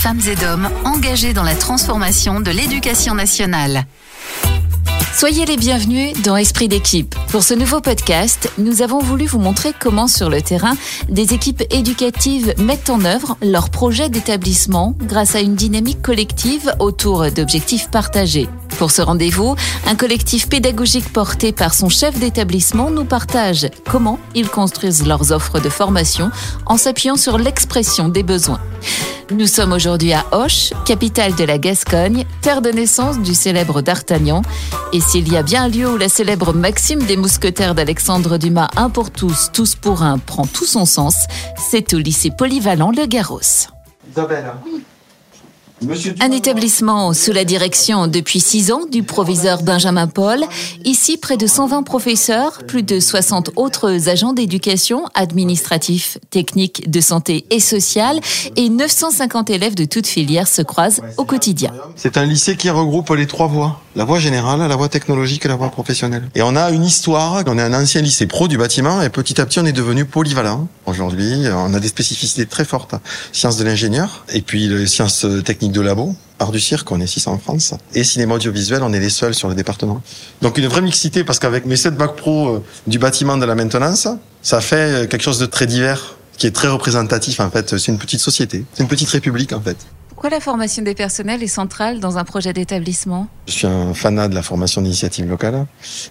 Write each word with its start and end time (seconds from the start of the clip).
femmes 0.00 0.20
et 0.26 0.34
d'hommes 0.34 0.70
engagés 0.86 1.34
dans 1.34 1.42
la 1.42 1.54
transformation 1.54 2.40
de 2.40 2.50
l'éducation 2.50 3.14
nationale. 3.14 3.84
Soyez 5.14 5.44
les 5.44 5.58
bienvenus 5.58 6.14
dans 6.22 6.38
Esprit 6.38 6.68
d'équipe. 6.68 7.14
Pour 7.28 7.42
ce 7.42 7.52
nouveau 7.52 7.82
podcast, 7.82 8.50
nous 8.56 8.80
avons 8.80 9.00
voulu 9.00 9.26
vous 9.26 9.40
montrer 9.40 9.74
comment 9.78 10.08
sur 10.08 10.30
le 10.30 10.40
terrain, 10.40 10.72
des 11.10 11.34
équipes 11.34 11.62
éducatives 11.68 12.54
mettent 12.56 12.88
en 12.88 13.04
œuvre 13.04 13.36
leurs 13.42 13.68
projets 13.68 14.08
d'établissement 14.08 14.94
grâce 15.02 15.34
à 15.34 15.40
une 15.40 15.54
dynamique 15.54 16.00
collective 16.00 16.72
autour 16.78 17.30
d'objectifs 17.30 17.90
partagés. 17.90 18.48
Pour 18.78 18.92
ce 18.92 19.02
rendez-vous, 19.02 19.54
un 19.86 19.96
collectif 19.96 20.48
pédagogique 20.48 21.12
porté 21.12 21.52
par 21.52 21.74
son 21.74 21.90
chef 21.90 22.18
d'établissement 22.18 22.90
nous 22.90 23.04
partage 23.04 23.68
comment 23.90 24.18
ils 24.34 24.48
construisent 24.48 25.06
leurs 25.06 25.30
offres 25.30 25.60
de 25.60 25.68
formation 25.68 26.30
en 26.64 26.78
s'appuyant 26.78 27.16
sur 27.16 27.36
l'expression 27.36 28.08
des 28.08 28.22
besoins. 28.22 28.60
Nous 29.32 29.46
sommes 29.46 29.72
aujourd'hui 29.72 30.12
à 30.12 30.24
Auch, 30.32 30.72
capitale 30.84 31.36
de 31.36 31.44
la 31.44 31.56
Gascogne, 31.56 32.24
terre 32.42 32.62
de 32.62 32.70
naissance 32.70 33.20
du 33.20 33.34
célèbre 33.34 33.80
D'Artagnan. 33.80 34.42
Et 34.92 35.00
s'il 35.00 35.32
y 35.32 35.36
a 35.36 35.44
bien 35.44 35.64
un 35.64 35.68
lieu 35.68 35.88
où 35.88 35.96
la 35.96 36.08
célèbre 36.08 36.52
Maxime 36.52 37.04
des 37.04 37.16
Mousquetaires 37.16 37.76
d'Alexandre 37.76 38.38
Dumas, 38.38 38.68
un 38.76 38.90
pour 38.90 39.12
tous, 39.12 39.50
tous 39.52 39.76
pour 39.76 40.02
un, 40.02 40.18
prend 40.18 40.46
tout 40.46 40.66
son 40.66 40.84
sens, 40.84 41.14
c'est 41.56 41.94
au 41.94 41.98
lycée 41.98 42.32
polyvalent 42.36 42.90
Le 42.90 43.06
Garros. 43.06 43.68
Un 46.20 46.30
établissement 46.30 47.14
sous 47.14 47.32
la 47.32 47.44
direction 47.44 48.06
depuis 48.06 48.40
six 48.40 48.70
ans 48.70 48.82
du 48.90 49.02
proviseur 49.02 49.62
Benjamin 49.62 50.06
Paul. 50.06 50.44
Ici, 50.84 51.16
près 51.16 51.38
de 51.38 51.46
120 51.46 51.84
professeurs, 51.84 52.58
plus 52.66 52.82
de 52.82 53.00
60 53.00 53.52
autres 53.56 54.08
agents 54.10 54.34
d'éducation, 54.34 55.04
administratifs, 55.14 56.18
techniques, 56.28 56.90
de 56.90 57.00
santé 57.00 57.46
et 57.50 57.60
sociale, 57.60 58.20
et 58.56 58.68
950 58.68 59.48
élèves 59.48 59.74
de 59.74 59.86
toutes 59.86 60.06
filières 60.06 60.48
se 60.48 60.60
croisent 60.60 61.00
au 61.16 61.24
quotidien. 61.24 61.72
C'est 61.96 62.18
un 62.18 62.26
lycée 62.26 62.56
qui 62.56 62.68
regroupe 62.68 63.10
les 63.10 63.26
trois 63.26 63.46
voies. 63.46 63.80
La 63.96 64.04
voie 64.04 64.20
générale, 64.20 64.60
la 64.60 64.76
voie 64.76 64.88
technologique 64.88 65.44
et 65.46 65.48
la 65.48 65.56
voie 65.56 65.68
professionnelle. 65.70 66.30
Et 66.36 66.42
on 66.42 66.54
a 66.54 66.70
une 66.70 66.84
histoire, 66.84 67.42
on 67.46 67.58
est 67.58 67.62
un 67.62 67.74
ancien 67.74 68.00
lycée 68.00 68.28
pro 68.28 68.46
du 68.46 68.56
bâtiment 68.56 69.02
et 69.02 69.08
petit 69.08 69.40
à 69.40 69.46
petit 69.46 69.58
on 69.58 69.64
est 69.66 69.72
devenu 69.72 70.04
polyvalent. 70.04 70.68
Aujourd'hui, 70.86 71.42
on 71.52 71.74
a 71.74 71.80
des 71.80 71.88
spécificités 71.88 72.46
très 72.46 72.64
fortes. 72.64 72.94
Sciences 73.32 73.56
de 73.56 73.64
l'ingénieur 73.64 74.24
et 74.32 74.42
puis 74.42 74.68
les 74.68 74.86
sciences 74.86 75.26
techniques 75.44 75.72
de 75.72 75.80
labo. 75.80 76.14
Art 76.38 76.52
du 76.52 76.60
cirque, 76.60 76.90
on 76.92 77.00
est 77.00 77.06
600 77.08 77.32
en 77.32 77.38
France. 77.38 77.74
Et 77.92 78.04
cinéma 78.04 78.36
audiovisuel, 78.36 78.84
on 78.84 78.92
est 78.92 79.00
les 79.00 79.10
seuls 79.10 79.34
sur 79.34 79.48
le 79.48 79.56
département. 79.56 80.00
Donc 80.40 80.56
une 80.56 80.68
vraie 80.68 80.82
mixité 80.82 81.24
parce 81.24 81.40
qu'avec 81.40 81.66
mes 81.66 81.76
7 81.76 81.96
bacs 81.96 82.14
pro 82.14 82.48
euh, 82.48 82.64
du 82.86 83.00
bâtiment 83.00 83.36
de 83.36 83.44
la 83.44 83.56
maintenance, 83.56 84.06
ça 84.40 84.60
fait 84.60 84.76
euh, 84.76 85.06
quelque 85.08 85.22
chose 85.22 85.40
de 85.40 85.46
très 85.46 85.66
divers, 85.66 86.16
qui 86.38 86.46
est 86.46 86.52
très 86.52 86.68
représentatif 86.68 87.40
en 87.40 87.50
fait. 87.50 87.76
C'est 87.76 87.90
une 87.90 87.98
petite 87.98 88.20
société, 88.20 88.64
c'est 88.72 88.84
une 88.84 88.88
petite 88.88 89.08
république 89.08 89.52
en 89.52 89.60
fait. 89.60 89.76
Pourquoi 90.20 90.36
la 90.36 90.44
formation 90.44 90.82
des 90.82 90.94
personnels 90.94 91.42
est 91.42 91.46
centrale 91.46 91.98
dans 91.98 92.18
un 92.18 92.24
projet 92.24 92.52
d'établissement? 92.52 93.26
Je 93.46 93.52
suis 93.52 93.66
un 93.66 93.94
fanat 93.94 94.28
de 94.28 94.34
la 94.34 94.42
formation 94.42 94.82
d'initiative 94.82 95.26
locale. 95.26 95.64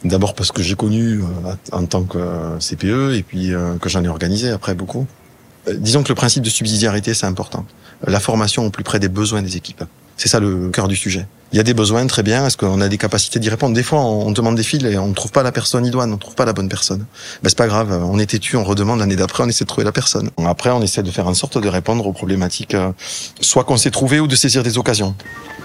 D'abord 0.03 0.33
parce 0.33 0.51
que 0.51 0.63
j'ai 0.63 0.73
connu 0.73 1.19
euh, 1.19 1.25
en 1.71 1.85
tant 1.85 2.01
que 2.05 2.57
CPE 2.57 3.13
et 3.13 3.21
puis 3.21 3.51
que 3.79 3.87
j'en 3.87 4.03
ai 4.03 4.07
organisé 4.07 4.49
après 4.49 4.73
beaucoup. 4.73 5.05
Disons 5.71 6.01
que 6.01 6.09
le 6.09 6.15
principe 6.15 6.41
de 6.41 6.49
subsidiarité, 6.49 7.13
c'est 7.13 7.27
important. 7.27 7.67
La 8.03 8.19
formation 8.19 8.65
au 8.65 8.71
plus 8.71 8.83
près 8.83 8.97
des 8.97 9.09
besoins 9.09 9.43
des 9.43 9.57
équipes. 9.57 9.83
C'est 10.19 10.27
ça 10.27 10.41
le 10.41 10.69
cœur 10.69 10.89
du 10.89 10.97
sujet. 10.97 11.25
Il 11.53 11.55
y 11.55 11.61
a 11.61 11.63
des 11.63 11.73
besoins, 11.73 12.05
très 12.05 12.23
bien. 12.23 12.45
Est-ce 12.45 12.57
qu'on 12.57 12.81
a 12.81 12.89
des 12.89 12.97
capacités 12.97 13.39
d'y 13.39 13.49
répondre? 13.49 13.73
Des 13.73 13.83
fois, 13.83 14.01
on 14.01 14.31
demande 14.31 14.57
des 14.57 14.63
fils 14.63 14.83
et 14.83 14.97
on 14.97 15.07
ne 15.07 15.13
trouve 15.13 15.31
pas 15.31 15.43
la 15.43 15.53
personne 15.53 15.85
idoine, 15.85 16.09
on 16.11 16.15
ne 16.15 16.19
trouve 16.19 16.35
pas 16.35 16.43
la 16.43 16.51
bonne 16.51 16.67
personne. 16.67 17.05
Ben, 17.41 17.47
c'est 17.47 17.57
pas 17.57 17.67
grave. 17.67 17.97
On 18.03 18.19
est 18.19 18.25
têtu, 18.25 18.57
on 18.57 18.65
redemande 18.65 18.99
l'année 18.99 19.15
d'après, 19.15 19.45
on 19.45 19.47
essaie 19.47 19.63
de 19.63 19.69
trouver 19.69 19.85
la 19.85 19.93
personne. 19.93 20.29
Après, 20.45 20.71
on 20.71 20.81
essaie 20.81 21.03
de 21.03 21.09
faire 21.09 21.25
en 21.25 21.33
sorte 21.33 21.57
de 21.57 21.69
répondre 21.69 22.05
aux 22.05 22.11
problématiques, 22.11 22.75
soit 23.39 23.63
qu'on 23.63 23.77
s'est 23.77 23.91
trouvé 23.91 24.19
ou 24.19 24.27
de 24.27 24.35
saisir 24.35 24.61
des 24.61 24.77
occasions. 24.77 25.15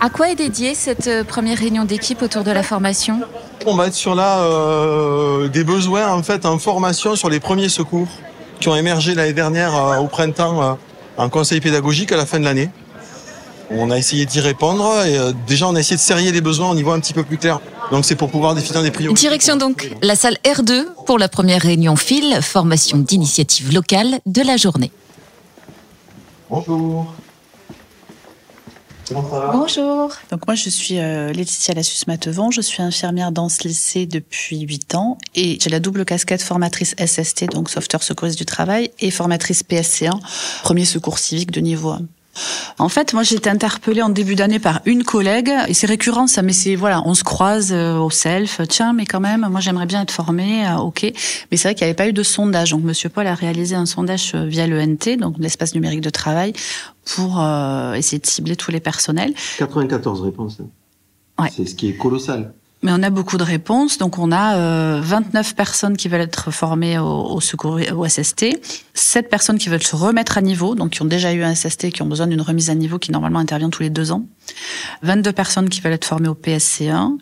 À 0.00 0.08
quoi 0.08 0.30
est 0.30 0.36
dédiée 0.36 0.76
cette 0.76 1.24
première 1.26 1.58
réunion 1.58 1.84
d'équipe 1.84 2.22
autour 2.22 2.44
de 2.44 2.52
la 2.52 2.62
formation? 2.62 3.22
On 3.66 3.74
va 3.74 3.88
être 3.88 3.94
sur 3.94 4.14
là 4.14 4.38
euh, 4.38 5.48
des 5.48 5.64
besoins 5.64 6.12
en 6.12 6.22
fait 6.22 6.46
en 6.46 6.60
formation 6.60 7.16
sur 7.16 7.28
les 7.28 7.40
premiers 7.40 7.68
secours 7.68 8.08
qui 8.60 8.68
ont 8.68 8.76
émergé 8.76 9.16
l'année 9.16 9.32
dernière 9.32 9.74
euh, 9.74 9.98
au 9.98 10.06
printemps 10.06 10.62
euh, 10.62 10.74
en 11.16 11.28
conseil 11.28 11.60
pédagogique 11.60 12.12
à 12.12 12.16
la 12.16 12.24
fin 12.24 12.38
de 12.38 12.44
l'année. 12.44 12.70
On 13.70 13.90
a 13.90 13.98
essayé 13.98 14.26
d'y 14.26 14.40
répondre 14.40 14.84
et 15.04 15.18
euh, 15.18 15.32
déjà 15.46 15.68
on 15.68 15.74
a 15.74 15.80
essayé 15.80 15.96
de 15.96 16.00
serrer 16.00 16.30
les 16.30 16.40
besoins 16.40 16.70
au 16.70 16.74
niveau 16.74 16.92
un 16.92 17.00
petit 17.00 17.14
peu 17.14 17.24
plus 17.24 17.38
clair. 17.38 17.60
Donc 17.90 18.04
c'est 18.04 18.16
pour 18.16 18.30
pouvoir 18.30 18.54
définir 18.54 18.82
des 18.82 18.90
priorités. 18.90 19.20
Direction 19.20 19.56
donc 19.56 19.90
la 20.02 20.16
salle 20.16 20.36
R2 20.44 20.86
pour 21.06 21.18
la 21.18 21.28
première 21.28 21.62
réunion 21.62 21.96
FIL, 21.96 22.40
formation 22.42 22.98
d'initiative 22.98 23.72
locale 23.72 24.20
de 24.26 24.42
la 24.42 24.56
journée. 24.56 24.90
Bonjour. 26.50 27.14
Comment 29.08 29.30
ça 29.30 29.38
va? 29.38 29.52
Bonjour. 29.52 30.12
Donc 30.30 30.46
moi 30.46 30.54
je 30.54 30.70
suis 30.70 30.98
euh, 30.98 31.32
Laetitia 31.32 31.74
Lassus-Matevon, 31.74 32.50
je 32.50 32.60
suis 32.60 32.82
infirmière 32.82 33.32
dans 33.32 33.48
ce 33.48 33.66
lycée 33.66 34.06
depuis 34.06 34.60
8 34.60 34.94
ans 34.94 35.18
et 35.34 35.58
j'ai 35.60 35.70
la 35.70 35.80
double 35.80 36.04
casquette 36.04 36.42
formatrice 36.42 36.94
SST, 36.98 37.50
donc 37.50 37.68
sauveteur 37.68 38.02
secouriste 38.02 38.38
du 38.38 38.46
travail, 38.46 38.90
et 39.00 39.10
formatrice 39.10 39.62
PSC1, 39.62 40.20
premier 40.62 40.84
secours 40.84 41.18
civique 41.18 41.50
de 41.50 41.60
niveau 41.60 41.90
1. 41.90 42.02
En 42.78 42.88
fait, 42.88 43.12
moi, 43.12 43.22
j'ai 43.22 43.36
été 43.36 43.48
interpellée 43.48 44.02
en 44.02 44.08
début 44.08 44.34
d'année 44.34 44.58
par 44.58 44.80
une 44.84 45.04
collègue, 45.04 45.50
et 45.68 45.74
c'est 45.74 45.86
récurrent, 45.86 46.26
ça, 46.26 46.42
mais 46.42 46.52
c'est, 46.52 46.74
voilà, 46.74 47.02
on 47.06 47.14
se 47.14 47.24
croise 47.24 47.72
euh, 47.72 47.96
au 47.98 48.10
self, 48.10 48.60
tiens, 48.68 48.92
mais 48.92 49.06
quand 49.06 49.20
même, 49.20 49.46
moi, 49.50 49.60
j'aimerais 49.60 49.86
bien 49.86 50.02
être 50.02 50.10
formée, 50.10 50.66
euh, 50.66 50.78
ok. 50.78 51.02
Mais 51.02 51.56
c'est 51.56 51.68
vrai 51.68 51.74
qu'il 51.74 51.84
n'y 51.84 51.90
avait 51.90 51.96
pas 51.96 52.08
eu 52.08 52.12
de 52.12 52.22
sondage. 52.22 52.70
Donc, 52.70 52.82
Monsieur 52.82 53.08
Paul 53.08 53.26
a 53.26 53.34
réalisé 53.34 53.76
un 53.76 53.86
sondage 53.86 54.32
euh, 54.34 54.46
via 54.46 54.66
l'ENT, 54.66 55.16
donc 55.18 55.36
l'espace 55.38 55.74
numérique 55.74 56.00
de 56.00 56.10
travail, 56.10 56.52
pour 57.14 57.44
essayer 57.94 58.18
de 58.18 58.26
cibler 58.26 58.56
tous 58.56 58.70
les 58.70 58.80
personnels. 58.80 59.34
94 59.58 60.22
réponses. 60.22 60.58
Ouais. 61.38 61.50
C'est 61.54 61.66
ce 61.66 61.74
qui 61.74 61.88
est 61.88 61.96
colossal. 61.96 62.54
Mais 62.84 62.92
on 62.92 63.02
a 63.02 63.08
beaucoup 63.08 63.38
de 63.38 63.42
réponses. 63.42 63.96
Donc, 63.96 64.18
on 64.18 64.30
a 64.30 64.56
euh, 64.58 65.00
29 65.02 65.56
personnes 65.56 65.96
qui 65.96 66.08
veulent 66.08 66.20
être 66.20 66.50
formées 66.50 66.98
au, 66.98 67.40
secours, 67.40 67.80
au 67.96 68.06
SST, 68.06 68.60
7 68.92 69.30
personnes 69.30 69.56
qui 69.56 69.70
veulent 69.70 69.82
se 69.82 69.96
remettre 69.96 70.36
à 70.36 70.42
niveau, 70.42 70.74
donc 70.74 70.90
qui 70.90 71.00
ont 71.00 71.06
déjà 71.06 71.32
eu 71.32 71.42
un 71.42 71.54
SST, 71.54 71.92
qui 71.92 72.02
ont 72.02 72.06
besoin 72.06 72.26
d'une 72.26 72.42
remise 72.42 72.68
à 72.68 72.74
niveau 72.74 72.98
qui 72.98 73.10
normalement 73.10 73.38
intervient 73.38 73.70
tous 73.70 73.82
les 73.82 73.88
deux 73.88 74.12
ans, 74.12 74.26
22 75.00 75.32
personnes 75.32 75.70
qui 75.70 75.80
veulent 75.80 75.94
être 75.94 76.04
formées 76.04 76.28
au 76.28 76.34
PSC1. 76.34 77.16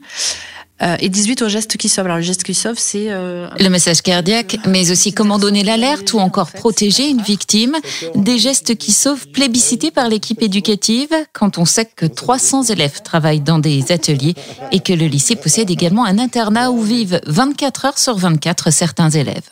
Euh, 0.81 0.97
et 0.99 1.09
18 1.09 1.43
au 1.43 1.49
geste 1.49 1.77
qui 1.77 1.89
sauve. 1.89 2.07
Alors 2.07 2.17
le 2.17 2.23
geste 2.23 2.43
qui 2.43 2.55
sauve, 2.55 2.77
c'est 2.77 3.07
euh... 3.09 3.49
le 3.59 3.69
message 3.69 4.03
cardiaque, 4.03 4.57
mais 4.67 4.91
aussi 4.91 5.13
comment 5.13 5.39
donner 5.39 5.63
l'alerte 5.63 6.13
ou 6.13 6.19
encore 6.19 6.51
protéger 6.51 7.09
une 7.09 7.21
victime. 7.21 7.77
Des 8.17 8.39
gestes 8.39 8.75
qui 8.77 8.91
sauvent 8.91 9.29
plébiscités 9.29 9.91
par 9.91 10.09
l'équipe 10.09 10.43
éducative 10.43 11.11
quand 11.33 11.59
on 11.59 11.65
sait 11.65 11.85
que 11.85 12.07
300 12.07 12.65
élèves 12.65 13.03
travaillent 13.03 13.41
dans 13.41 13.61
des 13.61 13.93
ateliers 13.93 14.35
et 14.73 14.81
que 14.81 14.93
le 14.93 15.07
lycée 15.07 15.37
possède 15.37 15.71
également 15.71 16.05
un 16.05 16.19
internat 16.19 16.73
où 16.73 16.81
vivent 16.83 17.21
24 17.27 17.85
heures 17.85 17.99
sur 17.99 18.17
24 18.17 18.73
certains 18.73 19.11
élèves. 19.11 19.51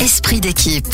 Esprit 0.00 0.40
d'équipe. 0.40 0.88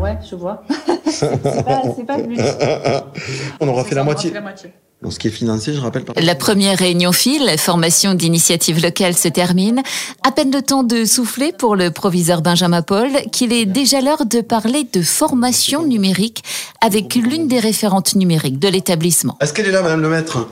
Ouais, 0.00 0.16
je 0.28 0.36
vois. 0.36 0.62
c'est 1.06 1.42
pas, 1.42 1.82
pas 2.06 2.18
le 2.18 2.26
but. 2.26 2.40
On 3.60 3.68
aura 3.68 3.84
fait 3.84 3.94
la 3.94 4.04
moitié. 4.04 4.30
la 4.30 4.40
moitié. 4.40 4.72
Donc, 5.02 5.12
ce 5.12 5.18
qui 5.18 5.26
est 5.26 5.32
financé, 5.32 5.74
je 5.74 5.80
rappelle. 5.80 6.04
Par... 6.04 6.14
La 6.22 6.36
première 6.36 6.78
réunion 6.78 7.10
FIL, 7.10 7.58
formation 7.58 8.14
d'initiative 8.14 8.80
locale, 8.80 9.16
se 9.16 9.26
termine. 9.26 9.82
À 10.24 10.30
peine 10.30 10.52
le 10.52 10.62
temps 10.62 10.84
de 10.84 11.04
souffler 11.04 11.52
pour 11.52 11.74
le 11.74 11.90
proviseur 11.90 12.40
Benjamin 12.40 12.82
Paul 12.82 13.10
qu'il 13.32 13.52
est 13.52 13.66
déjà 13.66 14.00
l'heure 14.00 14.26
de 14.26 14.40
parler 14.40 14.86
de 14.92 15.02
formation 15.02 15.82
numérique 15.84 16.44
avec 16.80 17.16
l'une 17.16 17.48
des 17.48 17.58
référentes 17.58 18.14
numériques 18.14 18.60
de 18.60 18.68
l'établissement. 18.68 19.36
Est-ce 19.40 19.52
qu'elle 19.52 19.66
est 19.66 19.72
là, 19.72 19.82
Madame 19.82 20.02
le 20.02 20.08
Maître? 20.08 20.48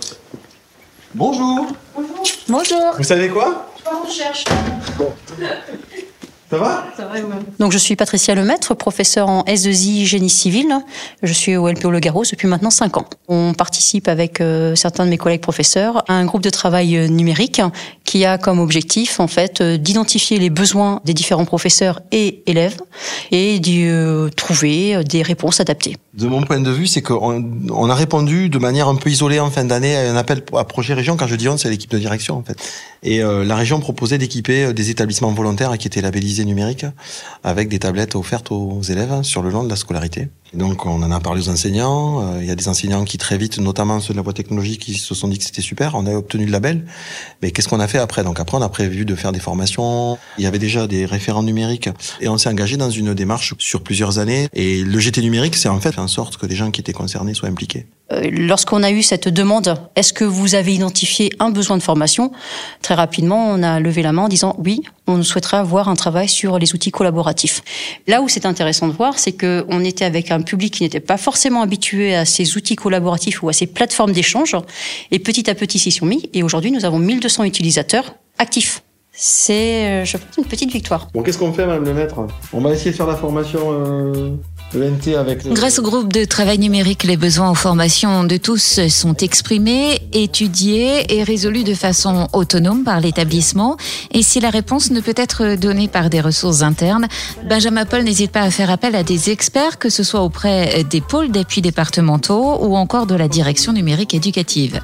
Bonjour. 1.14 1.66
Bonjour. 2.48 2.94
Vous 2.98 3.04
savez 3.04 3.28
quoi? 3.28 3.72
On 3.86 4.10
cherche. 4.10 4.44
Ça 6.50 6.58
va? 6.58 6.84
Donc 7.60 7.70
je 7.70 7.78
suis 7.78 7.94
Patricia 7.94 8.34
Lemaître, 8.34 8.74
professeure 8.74 9.28
en 9.28 9.42
S2I 9.44 10.04
génie 10.04 10.28
civil. 10.28 10.66
Je 11.22 11.32
suis 11.32 11.56
au 11.56 11.68
LPO 11.68 11.90
Le 11.90 12.00
Garros 12.00 12.24
depuis 12.28 12.48
maintenant 12.48 12.70
5 12.70 12.96
ans. 12.96 13.06
On 13.28 13.54
participe 13.54 14.08
avec 14.08 14.40
euh, 14.40 14.74
certains 14.74 15.04
de 15.04 15.10
mes 15.10 15.18
collègues 15.18 15.42
professeurs 15.42 16.02
à 16.08 16.14
un 16.14 16.24
groupe 16.24 16.42
de 16.42 16.50
travail 16.50 16.96
euh, 16.96 17.06
numérique 17.06 17.62
qui 18.04 18.24
a 18.24 18.38
comme 18.38 18.58
objectif 18.58 19.20
en 19.20 19.28
fait 19.28 19.60
euh, 19.60 19.76
d'identifier 19.76 20.40
les 20.40 20.50
besoins 20.50 21.00
des 21.04 21.14
différents 21.14 21.44
professeurs 21.44 22.00
et 22.10 22.42
élèves 22.46 22.80
et 23.30 23.60
d'y 23.60 23.84
euh, 23.86 24.28
trouver 24.30 25.04
des 25.04 25.22
réponses 25.22 25.60
adaptées. 25.60 25.96
De 26.12 26.26
mon 26.26 26.42
point 26.42 26.58
de 26.58 26.70
vue, 26.72 26.88
c'est 26.88 27.02
qu'on 27.02 27.44
on 27.70 27.88
a 27.88 27.94
répondu 27.94 28.48
de 28.48 28.58
manière 28.58 28.88
un 28.88 28.96
peu 28.96 29.10
isolée 29.10 29.38
en 29.38 29.48
fin 29.48 29.64
d'année 29.64 29.96
à 29.96 30.10
un 30.10 30.16
appel 30.16 30.42
à 30.56 30.64
projet 30.64 30.92
région. 30.92 31.16
Quand 31.16 31.28
je 31.28 31.36
dis 31.36 31.48
on, 31.48 31.56
c'est 31.56 31.70
l'équipe 31.70 31.90
de 31.90 31.98
direction 31.98 32.36
en 32.36 32.42
fait. 32.42 32.56
Et 33.04 33.22
euh, 33.22 33.44
la 33.44 33.54
région 33.54 33.78
proposait 33.78 34.18
d'équiper 34.18 34.72
des 34.72 34.90
établissements 34.90 35.32
volontaires 35.32 35.78
qui 35.78 35.86
étaient 35.86 36.00
labellisés 36.00 36.44
numériques 36.44 36.84
avec 37.44 37.68
des 37.68 37.78
tablettes 37.78 38.16
offertes 38.16 38.50
aux 38.50 38.82
élèves 38.82 39.22
sur 39.22 39.40
le 39.40 39.50
long 39.50 39.62
de 39.62 39.68
la 39.68 39.76
scolarité. 39.76 40.28
Donc 40.52 40.84
on 40.84 41.00
en 41.00 41.12
a 41.12 41.20
parlé 41.20 41.42
aux 41.42 41.48
enseignants. 41.48 42.22
Euh, 42.22 42.38
il 42.40 42.48
y 42.48 42.50
a 42.50 42.56
des 42.56 42.66
enseignants 42.66 43.04
qui 43.04 43.16
très 43.16 43.38
vite, 43.38 43.58
notamment 43.58 44.00
ceux 44.00 44.12
de 44.12 44.18
la 44.18 44.22
voie 44.22 44.32
technologique, 44.32 44.80
qui 44.80 44.94
se 44.94 45.14
sont 45.14 45.28
dit 45.28 45.38
que 45.38 45.44
c'était 45.44 45.62
super. 45.62 45.94
On 45.94 46.06
a 46.06 46.12
obtenu 46.12 46.44
le 46.44 46.50
label. 46.50 46.86
Mais 47.40 47.52
qu'est-ce 47.52 47.68
qu'on 47.68 47.78
a 47.78 47.86
fait 47.86 47.98
après? 47.98 48.24
Donc 48.24 48.40
après 48.40 48.56
on 48.56 48.62
a 48.62 48.68
prévu 48.68 49.04
de 49.04 49.14
faire 49.14 49.30
des 49.30 49.38
formations. 49.38 50.18
Il 50.38 50.44
y 50.44 50.48
avait 50.48 50.58
déjà 50.58 50.88
des 50.88 51.06
référents 51.06 51.44
numériques 51.44 51.88
et 52.20 52.28
on 52.28 52.36
s'est 52.36 52.48
engagé 52.48 52.76
dans 52.76 52.90
une 52.90 53.14
démarche 53.14 53.54
sur 53.58 53.82
plusieurs 53.82 54.18
années. 54.18 54.48
Et 54.52 54.82
le 54.82 54.98
GT 54.98 55.22
numérique, 55.22 55.54
c'est 55.54 55.68
en 55.68 55.78
fait 55.78 55.99
en 56.00 56.08
sorte 56.08 56.36
que 56.36 56.46
les 56.46 56.56
gens 56.56 56.70
qui 56.70 56.80
étaient 56.80 56.92
concernés 56.92 57.34
soient 57.34 57.48
impliqués. 57.48 57.86
Euh, 58.12 58.28
lorsqu'on 58.32 58.82
a 58.82 58.90
eu 58.90 59.02
cette 59.02 59.28
demande, 59.28 59.76
est-ce 59.94 60.12
que 60.12 60.24
vous 60.24 60.54
avez 60.54 60.74
identifié 60.74 61.30
un 61.38 61.50
besoin 61.50 61.76
de 61.76 61.82
formation? 61.82 62.32
Très 62.82 62.94
rapidement, 62.94 63.50
on 63.50 63.62
a 63.62 63.78
levé 63.78 64.02
la 64.02 64.12
main 64.12 64.22
en 64.22 64.28
disant 64.28 64.56
oui, 64.58 64.82
on 65.06 65.22
souhaiterait 65.22 65.58
avoir 65.58 65.88
un 65.88 65.94
travail 65.94 66.28
sur 66.28 66.58
les 66.58 66.74
outils 66.74 66.90
collaboratifs. 66.90 67.62
Là 68.06 68.20
où 68.20 68.28
c'est 68.28 68.46
intéressant 68.46 68.88
de 68.88 68.92
voir, 68.92 69.18
c'est 69.18 69.32
qu'on 69.32 69.84
était 69.84 70.04
avec 70.04 70.30
un 70.30 70.40
public 70.40 70.74
qui 70.74 70.82
n'était 70.82 71.00
pas 71.00 71.16
forcément 71.16 71.62
habitué 71.62 72.14
à 72.14 72.24
ces 72.24 72.56
outils 72.56 72.76
collaboratifs 72.76 73.42
ou 73.42 73.48
à 73.48 73.52
ces 73.52 73.66
plateformes 73.66 74.12
d'échange. 74.12 74.56
Et 75.12 75.18
petit 75.18 75.48
à 75.48 75.54
petit, 75.54 75.78
s'y 75.78 75.92
sont 75.92 76.06
mis. 76.06 76.28
Et 76.34 76.42
aujourd'hui, 76.42 76.72
nous 76.72 76.84
avons 76.84 76.98
1200 76.98 77.44
utilisateurs 77.44 78.14
actifs. 78.38 78.82
C'est, 79.12 79.86
euh, 79.86 80.04
je 80.04 80.16
pense, 80.16 80.36
une 80.38 80.44
petite 80.44 80.72
victoire. 80.72 81.08
Bon, 81.12 81.22
qu'est-ce 81.22 81.38
qu'on 81.38 81.52
fait, 81.52 81.66
Madame 81.66 81.84
le 81.84 81.94
Maître? 81.94 82.26
On 82.52 82.60
va 82.60 82.72
essayer 82.72 82.92
de 82.92 82.96
faire 82.96 83.06
la 83.06 83.16
formation 83.16 83.60
euh, 83.64 84.30
Grâce 84.72 85.80
au 85.80 85.82
groupe 85.82 86.12
de 86.12 86.24
travail 86.24 86.58
numérique, 86.58 87.02
les 87.02 87.16
besoins 87.16 87.48
en 87.48 87.54
formation 87.54 88.22
de 88.22 88.36
tous 88.36 88.80
sont 88.88 89.16
exprimés, 89.16 90.00
étudiés 90.12 91.16
et 91.16 91.24
résolus 91.24 91.64
de 91.64 91.74
façon 91.74 92.28
autonome 92.32 92.84
par 92.84 93.00
l'établissement. 93.00 93.76
Et 94.12 94.22
si 94.22 94.38
la 94.38 94.50
réponse 94.50 94.92
ne 94.92 95.00
peut 95.00 95.14
être 95.16 95.56
donnée 95.56 95.88
par 95.88 96.08
des 96.08 96.20
ressources 96.20 96.62
internes, 96.62 97.08
Benjamin 97.48 97.84
Paul 97.84 98.04
n'hésite 98.04 98.30
pas 98.30 98.42
à 98.42 98.50
faire 98.50 98.70
appel 98.70 98.94
à 98.94 99.02
des 99.02 99.30
experts, 99.30 99.78
que 99.78 99.88
ce 99.88 100.04
soit 100.04 100.22
auprès 100.22 100.84
des 100.84 101.00
pôles 101.00 101.32
d'appui 101.32 101.62
départementaux 101.62 102.58
ou 102.60 102.76
encore 102.76 103.06
de 103.06 103.16
la 103.16 103.26
direction 103.26 103.72
numérique 103.72 104.14
éducative. 104.14 104.80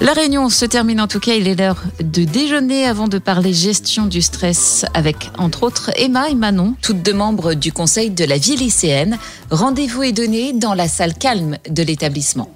La 0.00 0.12
réunion 0.12 0.50
se 0.50 0.66
termine 0.66 1.00
en 1.00 1.08
tout 1.08 1.20
cas, 1.20 1.32
il 1.32 1.48
est 1.48 1.54
l'heure 1.54 1.82
de 2.02 2.24
déjeuner 2.24 2.84
avant 2.84 3.08
de 3.08 3.18
parler 3.18 3.54
gestion 3.54 4.04
du 4.04 4.20
stress 4.20 4.84
avec 4.92 5.30
entre 5.38 5.62
autres 5.62 5.90
Emma 5.96 6.28
et 6.28 6.34
Manon, 6.34 6.74
toutes 6.82 7.02
deux 7.02 7.14
membres 7.14 7.54
du 7.54 7.72
conseil 7.72 8.10
de 8.10 8.24
la 8.24 8.36
vie 8.36 8.56
lycéenne. 8.56 9.18
Rendez-vous 9.50 10.02
est 10.02 10.12
donné 10.12 10.52
dans 10.52 10.74
la 10.74 10.88
salle 10.88 11.14
calme 11.14 11.58
de 11.68 11.82
l'établissement. 11.82 12.50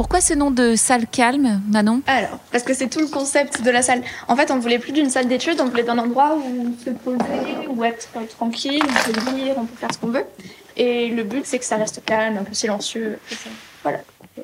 Pourquoi 0.00 0.22
ce 0.22 0.32
nom 0.32 0.50
de 0.50 0.76
salle 0.76 1.06
calme, 1.06 1.60
Manon? 1.70 2.00
Alors, 2.06 2.38
parce 2.52 2.64
que 2.64 2.72
c'est 2.72 2.88
tout 2.88 3.00
le 3.00 3.06
concept 3.06 3.62
de 3.62 3.70
la 3.70 3.82
salle. 3.82 4.00
En 4.28 4.36
fait, 4.36 4.50
on 4.50 4.58
voulait 4.58 4.78
plus 4.78 4.92
d'une 4.92 5.10
salle 5.10 5.28
d'études, 5.28 5.60
on 5.60 5.68
voulait 5.68 5.88
un 5.90 5.98
endroit 5.98 6.38
où 6.38 6.74
se 6.82 6.88
poser, 6.88 7.68
où 7.68 7.84
être 7.84 8.08
tranquille, 8.30 8.80
on 8.82 9.12
peut 9.12 9.36
lire, 9.36 9.56
on 9.58 9.66
peut 9.66 9.76
faire 9.78 9.90
ce 9.92 9.98
qu'on 9.98 10.06
veut. 10.06 10.24
Et 10.78 11.08
le 11.08 11.22
but, 11.22 11.42
c'est 11.44 11.58
que 11.58 11.66
ça 11.66 11.76
reste 11.76 12.02
calme, 12.06 12.38
un 12.38 12.44
peu 12.44 12.54
silencieux. 12.54 13.18
Voilà. 13.82 13.98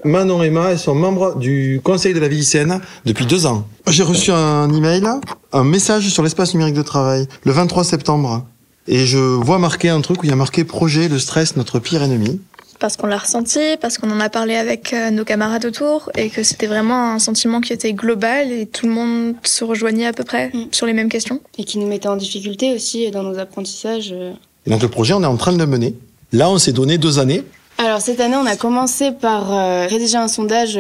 Manon 0.05 0.43
et 0.43 0.49
Emma, 0.49 0.73
elles 0.73 0.79
sont 0.79 0.95
membres 0.95 1.37
du 1.37 1.81
conseil 1.83 2.13
de 2.13 2.21
la 2.21 2.29
vie 2.29 2.37
lycéenne 2.37 2.83
depuis 3.07 3.25
deux 3.25 3.47
ans. 3.47 3.67
J'ai 3.87 4.03
reçu 4.03 4.33
un 4.33 4.71
email, 4.71 5.05
un 5.53 5.65
message 5.65 6.09
sur 6.11 6.23
l'espace 6.23 6.53
numérique 6.53 6.75
de 6.75 6.83
travail, 6.83 7.27
le 7.45 7.53
23 7.53 7.83
septembre. 7.83 8.45
Et 8.89 9.05
je 9.05 9.19
vois 9.19 9.59
marqué 9.59 9.89
un 9.89 10.01
truc 10.01 10.23
où 10.23 10.27
il 10.27 10.31
y 10.31 10.33
a 10.33 10.37
marqué 10.37 10.65
projet 10.65 11.09
de 11.09 11.19
stress, 11.19 11.57
notre 11.57 11.79
pire 11.79 12.03
ennemi. 12.03 12.41
Parce 12.79 12.97
qu'on 12.97 13.07
l'a 13.07 13.19
ressenti, 13.19 13.59
parce 13.81 13.97
qu'on 13.99 14.11
en 14.11 14.21
a 14.21 14.29
parlé 14.29 14.55
avec 14.55 14.93
euh, 14.93 15.11
nos 15.11 15.25
camarades 15.25 15.65
autour, 15.65 16.11
et 16.17 16.29
que 16.29 16.43
c'était 16.43 16.67
vraiment 16.67 17.13
un 17.13 17.19
sentiment 17.19 17.61
qui 17.61 17.73
était 17.73 17.95
global 17.95 18.53
et 18.53 18.67
tout 18.67 18.87
le 18.87 18.93
monde 18.93 19.35
se 19.45 19.65
rejoignait 19.65 20.07
à 20.07 20.13
peu 20.13 20.25
près 20.25 20.51
mm. 20.53 20.69
sur 20.73 20.87
les 20.87 20.93
mêmes 20.93 21.09
questions. 21.09 21.41
Et 21.59 21.65
qui 21.65 21.79
nous 21.79 21.87
mettait 21.87 22.09
en 22.09 22.17
difficulté 22.17 22.75
aussi 22.75 23.11
dans 23.11 23.23
nos 23.23 23.39
apprentissages. 23.39 24.11
Euh. 24.13 24.33
Et 24.67 24.71
donc 24.71 24.83
le 24.83 24.89
projet, 24.89 25.15
on 25.15 25.23
est 25.23 25.27
en 25.27 25.37
train 25.37 25.53
de 25.53 25.59
le 25.59 25.67
mener. 25.67 25.95
Là, 26.33 26.51
on 26.51 26.59
s'est 26.59 26.73
donné 26.73 26.99
deux 26.99 27.19
années. 27.19 27.43
Alors 27.79 28.01
cette 28.01 28.21
année, 28.21 28.37
on 28.37 28.47
a 28.47 28.57
commencé 28.57 29.11
par 29.11 29.53
euh, 29.53 29.87
rédiger 29.87 30.17
un 30.17 30.29
sondage 30.29 30.79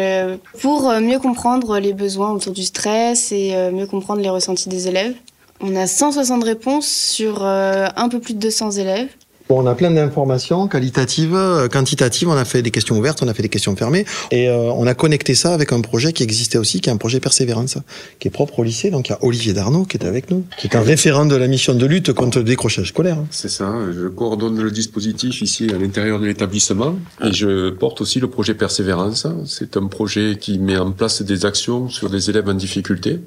pour 0.60 0.90
mieux 1.00 1.18
comprendre 1.18 1.78
les 1.78 1.92
besoins 1.92 2.30
autour 2.30 2.52
du 2.52 2.64
stress 2.64 3.32
et 3.32 3.54
mieux 3.70 3.86
comprendre 3.86 4.22
les 4.22 4.30
ressentis 4.30 4.68
des 4.68 4.88
élèves. 4.88 5.14
On 5.60 5.74
a 5.74 5.86
160 5.86 6.44
réponses 6.44 6.86
sur 6.86 7.44
euh, 7.44 7.86
un 7.96 8.08
peu 8.08 8.20
plus 8.20 8.34
de 8.34 8.40
200 8.40 8.72
élèves. 8.72 9.08
Bon, 9.48 9.62
on 9.62 9.66
a 9.68 9.76
plein 9.76 9.92
d'informations 9.92 10.66
qualitatives, 10.66 11.36
euh, 11.36 11.68
quantitatives. 11.68 12.28
On 12.28 12.32
a 12.32 12.44
fait 12.44 12.62
des 12.62 12.72
questions 12.72 12.98
ouvertes, 12.98 13.22
on 13.22 13.28
a 13.28 13.34
fait 13.34 13.44
des 13.44 13.48
questions 13.48 13.76
fermées, 13.76 14.04
et 14.32 14.48
euh, 14.48 14.72
on 14.72 14.88
a 14.88 14.94
connecté 14.94 15.36
ça 15.36 15.54
avec 15.54 15.72
un 15.72 15.80
projet 15.82 16.12
qui 16.12 16.24
existait 16.24 16.58
aussi, 16.58 16.80
qui 16.80 16.88
est 16.88 16.92
un 16.92 16.96
projet 16.96 17.20
Persévérance, 17.20 17.78
qui 18.18 18.26
est 18.26 18.32
propre 18.32 18.58
au 18.58 18.64
lycée. 18.64 18.90
Donc 18.90 19.08
il 19.08 19.12
y 19.12 19.14
a 19.14 19.18
Olivier 19.22 19.52
Darnaud 19.52 19.84
qui 19.84 19.98
est 19.98 20.04
avec 20.04 20.32
nous, 20.32 20.44
qui 20.58 20.66
est 20.66 20.74
un 20.74 20.80
référent 20.80 21.26
de 21.26 21.36
la 21.36 21.46
mission 21.46 21.74
de 21.74 21.86
lutte 21.86 22.12
contre 22.12 22.38
le 22.38 22.44
décrochage 22.44 22.88
scolaire. 22.88 23.18
C'est 23.30 23.48
ça. 23.48 23.72
Je 23.94 24.08
coordonne 24.08 24.60
le 24.60 24.72
dispositif 24.72 25.40
ici 25.42 25.70
à 25.72 25.78
l'intérieur 25.78 26.18
de 26.18 26.26
l'établissement, 26.26 26.96
et 27.22 27.32
je 27.32 27.70
porte 27.70 28.00
aussi 28.00 28.18
le 28.18 28.28
projet 28.28 28.54
Persévérance. 28.54 29.28
C'est 29.46 29.76
un 29.76 29.86
projet 29.86 30.38
qui 30.40 30.58
met 30.58 30.76
en 30.76 30.90
place 30.90 31.22
des 31.22 31.46
actions 31.46 31.88
sur 31.88 32.10
des 32.10 32.30
élèves 32.30 32.48
en 32.48 32.54
difficulté 32.54 33.20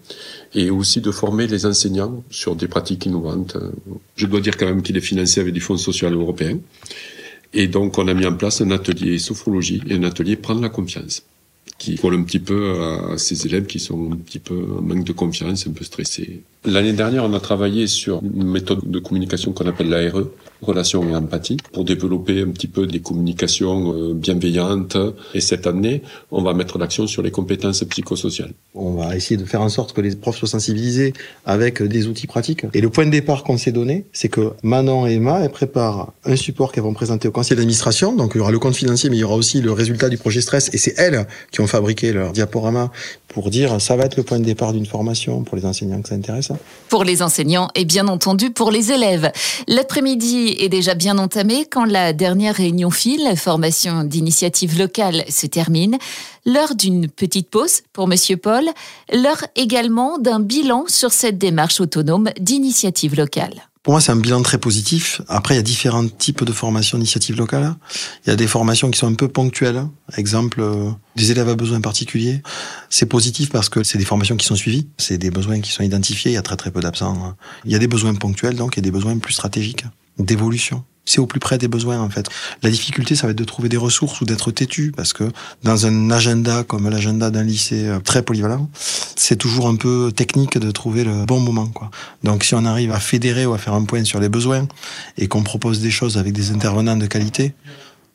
et 0.54 0.70
aussi 0.70 1.00
de 1.00 1.12
former 1.12 1.48
les 1.48 1.66
enseignants 1.66 2.24
sur 2.30 2.58
des 2.58 2.68
pratiques 2.68 3.06
innovantes. 3.06 3.56
Je 4.18 4.26
dois 4.26 4.42
dire 4.42 4.58
quand 4.58 4.66
même 4.66 4.82
qu'il 4.82 4.98
est 4.98 5.02
financé 5.02 5.40
avec 5.40 5.54
des 5.54 5.62
fonds 5.62 5.78
sociaux 5.78 6.09
européens. 6.18 6.60
Et 7.54 7.68
donc, 7.68 7.98
on 7.98 8.08
a 8.08 8.14
mis 8.14 8.26
en 8.26 8.36
place 8.36 8.62
un 8.62 8.72
atelier 8.72 9.18
sophrologie 9.18 9.82
et 9.88 9.96
un 9.96 10.04
atelier 10.04 10.36
prendre 10.36 10.62
la 10.62 10.70
confiance 10.70 11.24
qui 11.78 11.96
colle 11.96 12.16
un 12.16 12.24
petit 12.24 12.40
peu 12.40 12.82
à 12.82 13.18
ces 13.18 13.48
élèves 13.48 13.66
qui 13.66 13.80
sont 13.80 14.12
un 14.12 14.18
petit 14.18 14.40
peu 14.40 14.68
en 14.78 14.82
manque 14.82 15.06
de 15.06 15.14
confiance, 15.14 15.66
un 15.66 15.72
peu 15.72 15.86
stressés. 15.86 16.42
L'année 16.66 16.92
dernière, 16.92 17.24
on 17.24 17.34
a 17.34 17.40
travaillé 17.40 17.88
sur 17.88 18.22
une 18.22 18.44
méthode 18.44 18.82
de 18.84 19.00
communication 19.00 19.54
qu'on 19.54 19.66
appelle 19.68 19.88
l'ARE, 19.88 20.26
relation 20.62 21.08
et 21.10 21.16
empathie, 21.16 21.56
pour 21.72 21.86
développer 21.86 22.42
un 22.42 22.50
petit 22.50 22.68
peu 22.68 22.86
des 22.86 23.00
communications 23.00 23.94
euh, 23.94 24.14
bienveillantes. 24.14 24.98
Et 25.34 25.40
cette 25.40 25.68
année, 25.68 26.02
on 26.32 26.42
va 26.42 26.54
mettre 26.54 26.78
l'action 26.78 27.08
sur 27.08 27.22
les 27.22 27.32
compétences 27.32 27.86
psychosociales. 27.86 28.52
On 28.76 28.96
va 28.96 29.16
essayer 29.16 29.38
de 29.38 29.46
faire 29.46 29.62
en 29.62 29.70
sorte 29.70 29.94
que 29.94 30.02
les 30.02 30.18
profs 30.18 30.36
soient 30.36 30.50
sensibilisés 30.50 31.14
avec 31.46 31.82
des 31.82 32.08
outils 32.08 32.28
pratiques. 32.28 32.66
Et 32.74 32.82
le 32.82 32.90
point 32.90 33.06
de 33.06 33.12
départ 33.12 33.46
qu'on 33.46 33.58
s'est 33.58 33.72
donné, 33.72 34.06
c'est 34.12 34.28
que 34.28 34.52
Manon 34.62 35.08
et 35.08 35.14
Emma, 35.14 35.40
elles 35.42 35.52
préparent 35.52 36.12
un 36.26 36.36
support 36.36 36.74
qu'elles 36.74 36.84
vont 36.84 36.94
présenter 36.94 37.30
au 37.30 37.32
conseil 37.32 37.56
d'administration. 37.56 38.14
Donc 38.18 38.32
il 38.36 38.40
y 38.40 38.42
aura 38.42 38.52
le 38.52 38.60
compte 38.60 38.76
financier, 38.76 39.10
mais 39.10 39.16
il 39.16 39.22
y 39.22 39.24
aura 39.24 39.36
aussi 39.36 39.62
le 39.62 39.72
résultat 39.72 40.10
du 40.10 40.18
projet 40.18 40.42
stress. 40.42 40.70
Et 40.74 40.78
c'est 40.78 40.96
elles 40.98 41.26
qui 41.52 41.62
ont 41.62 41.68
fabriqué 41.68 42.12
leur 42.12 42.34
diaporama 42.34 42.92
pour 43.30 43.50
dire 43.50 43.80
ça 43.80 43.96
va 43.96 44.06
être 44.06 44.18
le 44.18 44.24
point 44.24 44.40
de 44.40 44.44
départ 44.44 44.74
d'une 44.74 44.86
formation 44.86 45.44
pour 45.44 45.56
les 45.56 45.66
enseignants 45.66 46.02
que 46.02 46.10
ça 46.10 46.16
intéresse. 46.16 46.52
Pour 46.90 47.04
les 47.04 47.22
enseignants 47.22 47.70
et 47.76 47.86
bien 47.86 48.08
entendu 48.08 48.50
pour 48.52 48.72
les 48.72 48.92
élèves. 48.92 49.32
L'après-midi 49.68 50.56
est 50.60 50.70
déjà 50.70 50.96
bien 50.96 51.18
entamé 51.18 51.66
quand 51.66 51.86
la 51.86 52.12
dernière 52.12 52.56
réunion 52.56 52.90
file, 52.90 53.36
formation 53.38 54.04
d'initiative 54.04 54.78
locale, 54.78 55.24
se 55.30 55.48
termine. 55.48 55.98
L'heure 56.46 56.76
d'une 56.76 57.08
petite 57.08 57.50
pause 57.50 57.82
pour 57.94 58.08
Monsieur 58.08 58.38
Paul, 58.38 58.66
l'heure 59.14 59.46
également 59.56 60.18
d'un 60.18 60.40
bilan 60.40 60.86
sur 60.88 61.12
cette 61.12 61.38
démarche 61.38 61.80
autonome 61.80 62.30
d'initiative 62.40 63.16
locale. 63.16 63.69
Pour 63.82 63.94
moi, 63.94 64.02
c'est 64.02 64.12
un 64.12 64.18
bilan 64.18 64.42
très 64.42 64.58
positif. 64.58 65.22
Après, 65.30 65.54
il 65.54 65.58
y 65.58 65.60
a 65.60 65.64
différents 65.64 66.06
types 66.06 66.44
de 66.44 66.52
formations 66.52 66.98
d'initiative 66.98 67.38
locale. 67.38 67.76
Il 68.26 68.30
y 68.30 68.34
a 68.34 68.36
des 68.36 68.48
formations 68.48 68.92
qui 68.92 69.00
sont 69.00 69.08
un 69.08 69.14
peu 69.14 69.30
ponctuelles. 69.30 69.86
Exemple, 70.18 70.60
euh, 70.60 70.92
des 71.16 71.32
élèves 71.32 71.48
à 71.48 71.56
besoins 71.56 71.80
particuliers. 71.80 72.42
C'est 72.90 73.06
positif 73.06 73.50
parce 73.50 73.70
que 73.70 73.84
c'est 73.84 73.98
des 73.98 74.04
formations 74.04 74.36
qui 74.36 74.46
sont 74.46 74.56
suivies. 74.56 74.90
C'est 74.98 75.18
des 75.18 75.32
besoins 75.32 75.62
qui 75.62 75.72
sont 75.72 75.84
identifiés. 75.84 76.32
Il 76.32 76.34
y 76.34 76.38
a 76.38 76.42
très 76.42 76.58
très 76.58 76.72
peu 76.72 76.82
d'absents. 76.82 77.36
Il 77.64 77.72
y 77.72 77.76
a 77.76 77.80
des 77.80 77.88
besoins 77.88 78.14
ponctuels, 78.16 78.56
donc, 78.56 78.78
et 78.78 78.82
des 78.82 78.92
besoins 78.92 79.18
plus 79.18 79.34
stratégiques, 79.34 79.86
d'évolution 80.18 80.84
c'est 81.10 81.20
au 81.20 81.26
plus 81.26 81.40
près 81.40 81.58
des 81.58 81.68
besoins 81.68 82.00
en 82.00 82.10
fait. 82.10 82.30
La 82.62 82.70
difficulté, 82.70 83.16
ça 83.16 83.26
va 83.26 83.32
être 83.32 83.38
de 83.38 83.44
trouver 83.44 83.68
des 83.68 83.78
ressources 83.78 84.22
ou 84.22 84.26
d'être 84.26 84.52
têtu 84.52 84.94
parce 84.96 85.12
que 85.12 85.24
dans 85.64 85.88
un 85.88 86.12
agenda 86.12 86.64
comme 86.64 86.88
l'agenda 86.88 87.32
d'un 87.32 87.44
lycée 87.44 87.88
euh, 87.88 88.00
très 88.00 88.22
polyvalent, 88.22 88.70
c'est 89.16 89.36
toujours 89.36 89.68
un 89.68 89.76
peu 89.76 90.12
technique 90.16 90.60
de 90.60 90.70
trouver 90.70 91.04
le 91.04 91.26
bon 91.26 91.40
moment 91.40 91.68
quoi. 91.68 91.90
Donc 92.24 92.44
si 92.44 92.54
on 92.54 92.64
arrive 92.64 92.92
à 92.92 93.00
fédérer 93.00 93.48
ou 93.48 93.54
à 93.54 93.58
faire 93.58 93.74
un 93.74 93.86
point 93.86 94.04
sur 94.04 94.20
les 94.20 94.30
besoins 94.30 94.68
et 95.18 95.28
qu'on 95.28 95.42
propose 95.42 95.82
des 95.82 95.90
choses 95.90 96.18
avec 96.20 96.34
des 96.34 96.52
intervenants 96.52 96.96
de 96.96 97.08
qualité, 97.08 97.56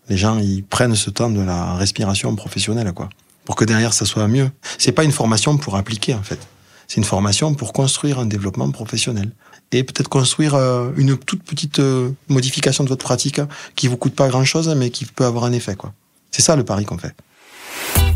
les 0.08 0.16
gens 0.16 0.38
ils 0.38 0.62
prennent 0.62 0.94
ce 0.94 1.10
temps 1.10 1.30
de 1.30 1.40
la 1.40 1.74
respiration 1.74 2.36
professionnelle 2.36 2.92
quoi. 2.92 3.08
Pour 3.44 3.56
que 3.56 3.64
derrière 3.64 3.92
ça 3.92 4.06
soit 4.06 4.28
mieux. 4.28 4.50
C'est 4.78 4.92
pas 4.92 5.02
une 5.02 5.12
formation 5.12 5.56
pour 5.58 5.74
appliquer 5.76 6.14
en 6.14 6.22
fait. 6.22 6.38
C'est 6.86 6.98
une 6.98 7.04
formation 7.04 7.54
pour 7.54 7.72
construire 7.72 8.20
un 8.20 8.26
développement 8.26 8.70
professionnel 8.70 9.32
et 9.72 9.82
peut-être 9.82 10.08
construire 10.08 10.54
euh, 10.54 10.90
une 10.96 11.16
toute 11.16 11.42
petite 11.42 11.78
euh, 11.78 12.10
modification 12.28 12.84
de 12.84 12.88
votre 12.88 13.04
pratique 13.04 13.38
hein, 13.38 13.48
qui 13.76 13.88
vous 13.88 13.96
coûte 13.96 14.14
pas 14.14 14.28
grand-chose 14.28 14.68
mais 14.76 14.90
qui 14.90 15.04
peut 15.04 15.24
avoir 15.24 15.44
un 15.44 15.52
effet 15.52 15.74
quoi. 15.74 15.92
C'est 16.30 16.42
ça 16.42 16.56
le 16.56 16.64
pari 16.64 16.84
qu'on 16.84 16.98
fait. 16.98 17.14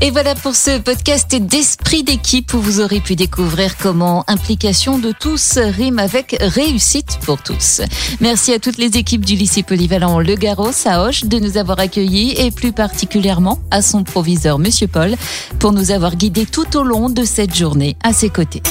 Et 0.01 0.13
voilà 0.13 0.37
pour 0.37 0.55
ce 0.55 0.79
podcast 0.79 1.35
d'esprit 1.35 2.05
d'équipe 2.05 2.55
où 2.55 2.61
vous 2.61 2.81
aurez 2.81 3.01
pu 3.01 3.17
découvrir 3.17 3.77
comment 3.77 4.25
implication 4.29 4.97
de 4.99 5.13
tous 5.13 5.59
rime 5.59 5.99
avec 5.99 6.37
réussite 6.41 7.19
pour 7.23 7.43
tous. 7.43 7.81
Merci 8.21 8.53
à 8.53 8.61
toutes 8.61 8.79
les 8.79 8.97
équipes 8.97 9.25
du 9.25 9.35
lycée 9.35 9.65
polyvalent 9.65 10.21
Le 10.21 10.37
Garros 10.37 10.71
à 10.85 11.03
Hoche 11.03 11.25
de 11.25 11.41
nous 11.41 11.57
avoir 11.57 11.81
accueillis 11.81 12.33
et 12.39 12.53
plus 12.53 12.71
particulièrement 12.71 13.59
à 13.73 13.83
son 13.83 14.05
proviseur 14.05 14.61
Monsieur 14.61 14.87
Paul 14.87 15.17
pour 15.59 15.73
nous 15.73 15.91
avoir 15.91 16.15
guidés 16.15 16.47
tout 16.47 16.77
au 16.77 16.85
long 16.85 17.11
de 17.11 17.25
cette 17.25 17.57
journée 17.57 17.97
à 18.05 18.13
ses 18.13 18.31
côtés. 18.31 18.63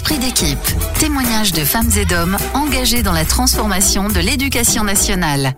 Esprit 0.00 0.18
d'équipe. 0.18 0.58
témoignages 0.98 1.52
de 1.52 1.62
femmes 1.62 1.90
et 1.98 2.06
d'hommes 2.06 2.38
engagés 2.54 3.02
dans 3.02 3.12
la 3.12 3.26
transformation 3.26 4.08
de 4.08 4.18
l'éducation 4.18 4.82
nationale. 4.82 5.54